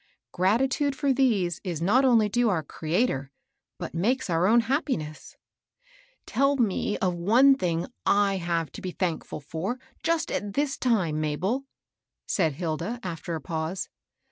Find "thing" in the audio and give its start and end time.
7.53-7.85